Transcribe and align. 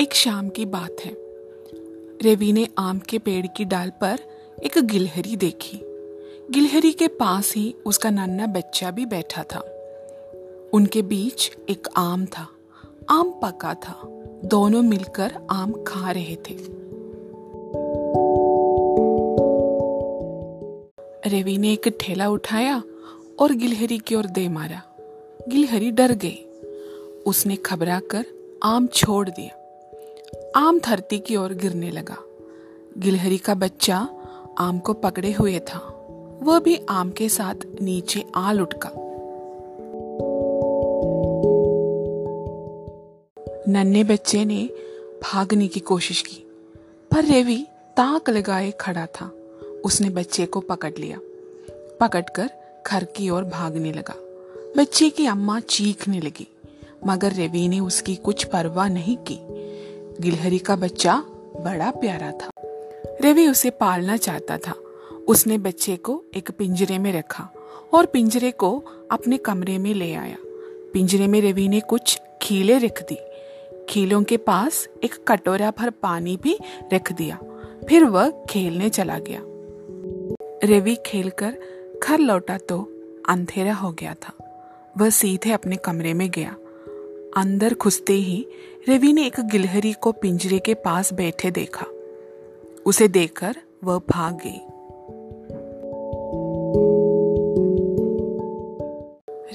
एक 0.00 0.14
शाम 0.14 0.48
की 0.48 0.64
बात 0.64 0.96
है। 1.04 1.16
रवि 2.22 2.52
ने 2.52 2.68
आम 2.78 2.98
के 2.98 3.18
पेड़ 3.18 3.46
की 3.46 3.64
डाल 3.64 3.90
पर 3.90 4.18
एक 4.64 4.78
गिलहरी 4.78 5.36
देखी। 5.36 5.80
गिलहरी 6.50 6.92
के 6.92 7.08
पास 7.08 7.54
ही 7.54 7.74
उसका 7.86 8.10
नन्ना 8.10 8.46
बच्चा 8.46 8.90
भी 8.90 9.06
बैठा 9.06 9.42
था। 9.42 9.58
उनके 10.74 11.02
बीच 11.02 11.56
एक 11.70 11.88
आम 11.96 12.26
था। 12.26 12.48
आम 13.10 13.30
पका 13.30 13.74
था। 13.74 14.00
दोनों 14.44 14.82
मिलकर 14.82 15.38
आम 15.50 15.72
खा 15.72 16.10
रहे 16.10 16.36
थे। 16.36 16.54
रवि 21.26 21.58
ने 21.58 21.72
एक 21.72 21.98
ठेला 22.00 22.28
उठाया 22.28 22.82
और 23.40 23.52
गिलहरी 23.52 23.98
की 23.98 24.14
ओर 24.14 24.26
दे 24.26 24.48
मारा। 24.48 24.82
गिलहरी 25.48 25.90
डर 25.90 26.12
गई। 26.12 26.44
उसने 27.26 27.56
खबरा 27.56 28.00
कर 28.00 28.26
आम 28.62 28.86
छोड़ 28.86 29.28
दिया। 29.28 29.61
आम 30.56 30.80
धरती 30.80 31.18
की 31.18 31.36
ओर 31.36 31.52
गिरने 31.52 31.90
लगा। 31.90 32.16
गिलहरी 32.98 33.38
का 33.38 33.54
बच्चा 33.54 34.08
आम 34.58 34.78
को 34.78 34.92
पकड़े 34.92 35.32
हुए 35.32 35.58
था। 35.58 35.78
वह 36.42 36.58
भी 36.58 36.80
आम 36.88 37.10
के 37.10 37.28
साथ 37.28 37.54
नीचे 37.82 38.24
आ 38.34 38.52
लुटका 38.52 38.90
नन्हे 43.68 44.04
बच्चे 44.04 44.44
ने 44.44 44.70
भागने 45.22 45.68
की 45.68 45.80
कोशिश 45.80 46.22
की, 46.22 46.46
पर 47.10 47.24
रेवी 47.24 47.66
ताक 47.96 48.30
लगाए 48.30 48.70
खड़ा 48.70 49.06
था। 49.06 49.32
उसने 49.84 50.10
बच्चे 50.10 50.46
को 50.46 50.60
पकड़ 50.60 50.92
लिया। 50.98 51.18
पकड़कर 52.00 52.50
घर 52.86 53.04
की 53.04 53.30
ओर 53.30 53.44
भागने 53.44 53.92
लगा। 53.92 54.14
बच्चे 54.76 55.10
की 55.10 55.26
अम्मा 55.26 55.60
चीखने 55.60 56.20
लगी, 56.20 56.48
मगर 57.06 57.32
रवि 57.32 57.68
ने 57.68 57.80
उसकी 57.80 58.14
कुछ 58.16 58.44
परवाह 58.44 58.88
नहीं 58.88 59.16
की। 59.16 59.38
गिलहरी 60.20 60.58
का 60.58 60.76
बच्चा 60.76 61.24
बड़ा 61.60 61.90
प्यारा 61.90 62.32
था। 62.32 62.50
रवि 63.22 63.46
उसे 63.46 63.70
पालना 63.70 64.16
चाहता 64.16 64.58
था। 64.58 64.74
उसने 65.28 65.58
बच्चे 65.58 65.96
को 65.96 66.24
एक 66.36 66.50
पिंजरे 66.50 66.98
में 66.98 67.12
रखा 67.12 67.50
और 67.94 68.06
पिंजरे 68.06 68.50
को 68.50 68.84
अपने 69.10 69.36
कमरे 69.36 69.78
में 69.78 69.94
ले 69.94 70.14
आया। 70.14 70.36
पिंजरे 70.92 71.26
में 71.26 71.40
रवि 71.40 71.68
ने 71.68 71.80
कुछ 71.80 72.20
खीले 72.42 72.78
रख 72.78 73.08
दी। 73.12 73.18
खीलों 73.88 74.22
के 74.22 74.36
पास 74.36 74.88
एक 75.04 75.14
कटोरा 75.28 75.72
भर 75.78 75.90
पानी 75.90 76.36
भी 76.36 76.58
रख 76.92 77.12
दिया। 77.12 77.38
फिर 77.88 78.04
वह 78.04 78.44
खेलने 78.50 78.88
चला 78.88 79.18
गया। 79.18 79.40
रवि 80.64 80.96
खेलकर 81.06 81.56
घर 82.04 82.18
लौटा 82.18 82.58
तो 82.58 82.90
अंधेरा 83.28 83.74
हो 83.74 83.92
गया 83.92 84.14
था। 84.14 84.32
वह 84.98 85.10
सीधे 85.10 85.52
अपने 85.52 85.76
कमरे 85.76 86.14
में 86.14 86.30
गया। 86.30 86.56
अंदर 87.36 87.74
घुसते 87.74 88.12
ही 88.12 88.46
रवि 88.88 89.12
ने 89.12 89.26
एक 89.26 89.40
गिलहरी 89.40 89.92
को 89.92 90.12
पिंजरे 90.12 90.58
के 90.58 90.74
पास 90.74 91.12
बैठे 91.12 91.50
देखा। 91.50 91.86
उसे 92.86 93.08
देखकर 93.08 93.56
वह 93.84 93.98
भाग 93.98 94.38
गई। 94.46 94.58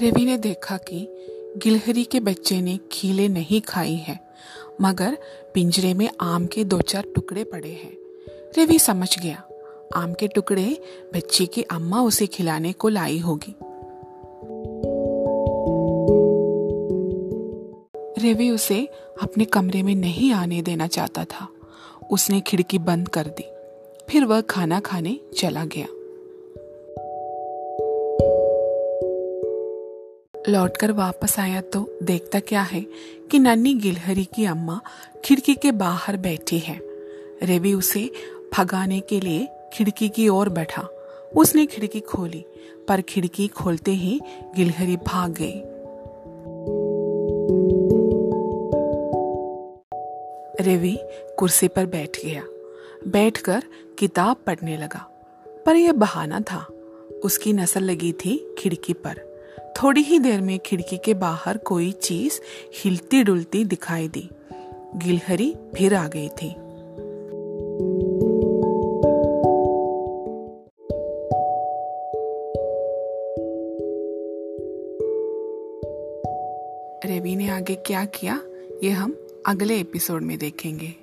रवि 0.02 0.24
ने 0.24 0.38
देखा 0.38 0.76
कि 0.76 1.08
गिलहरी 1.56 2.04
के 2.04 2.20
बच्चे 2.20 2.60
ने 2.60 2.78
खीले 2.92 3.28
नहीं 3.28 3.60
खाई 3.60 3.94
है, 3.94 4.18
मगर 4.80 5.18
पिंजरे 5.54 5.94
में 5.94 6.08
आम 6.20 6.46
के 6.46 6.64
दो 6.64 6.80
चार 6.80 7.06
टुकड़े 7.14 7.44
पड़े 7.44 7.68
हैं। 7.68 7.96
रवि 8.58 8.78
समझ 8.78 9.18
गया, 9.22 9.48
आम 9.94 10.12
के 10.12 10.28
टुकड़े 10.28 10.82
बच्चे 11.14 11.46
की 11.46 11.62
अम्मा 11.62 12.02
उसे 12.02 12.26
खिलाने 12.26 12.72
को 12.72 12.88
लाई 12.88 13.18
होगी। 13.18 13.54
रवि 18.18 18.50
उसे 18.50 18.88
अपने 19.22 19.44
कमरे 19.44 19.82
में 19.82 19.94
नहीं 19.94 20.32
आने 20.32 20.62
देना 20.62 20.86
चाहता 20.86 21.24
था। 21.24 21.48
उसने 22.10 22.40
खिड़की 22.40 22.78
बंद 22.78 23.08
कर 23.08 23.26
दी। 23.26 23.44
फिर 24.08 24.24
वह 24.24 24.40
खाना 24.40 24.80
खाने 24.80 25.20
चला 25.36 25.64
गया। 25.64 25.86
लौटकर 30.48 30.92
वापस 30.92 31.38
आया 31.38 31.60
तो 31.60 31.98
देखता 32.02 32.40
क्या 32.40 32.62
है 32.62 32.86
कि 33.30 33.38
नन्नी 33.38 33.74
गिलहरी 33.74 34.24
की 34.24 34.44
अम्मा 34.44 34.80
खिड़की 35.24 35.54
के 35.54 35.72
बाहर 35.72 36.16
बैठी 36.16 36.58
है। 36.58 36.80
रवि 37.42 37.72
उसे 37.72 38.10
भगाने 38.58 39.00
के 39.00 39.20
लिए 39.20 39.48
खिड़की 39.72 40.08
की 40.08 40.28
ओर 40.28 40.48
बैठा। 40.48 40.88
उसने 41.36 41.66
खिड़की 41.66 42.00
खोली, 42.00 42.44
पर 42.88 43.00
खिड़की 43.00 43.48
खोलते 43.48 43.90
ही 43.90 44.20
गिलहरी 44.56 44.96
भाग 44.96 45.32
गई। 45.32 45.62
रवि 50.60 50.98
कुर्सी 51.38 51.68
पर 51.68 51.86
बैठ 51.86 52.24
गया। 52.24 52.44
बैठकर 53.08 53.62
किताब 53.98 54.36
पढ़ने 54.46 54.76
लगा। 54.76 55.26
पर 55.66 55.76
यह 55.76 55.92
बहाना 55.92 56.40
था। 56.40 56.66
उसकी 57.24 57.52
नज़र 57.52 57.80
लगी 57.80 58.12
थी 58.12 58.54
खिड़की 58.58 58.92
पर। 58.92 59.28
थोड़ी 59.82 60.00
ही 60.00 60.18
देर 60.18 60.40
में 60.40 60.58
खिड़की 60.58 60.98
के 60.98 61.14
बाहर 61.14 61.58
कोई 61.58 61.92
चीज़ 61.92 62.40
हिलती 62.74 63.24
डुलती 63.24 63.64
दिखाई 63.64 64.08
दी। 64.08 64.30
गिलहरी 64.96 65.56
फिर 65.76 65.94
आ 65.94 66.08
गई 66.08 66.28
थी। 66.28 66.54
रवि 77.18 77.36
ने 77.36 77.48
आगे 77.48 77.74
क्या 77.74 78.04
किया, 78.04 78.40
ये 78.84 78.90
हम 78.90 79.27
अगले 79.48 79.78
एपिसोड 79.80 80.22
में 80.22 80.38
देखेंगे। 80.38 80.94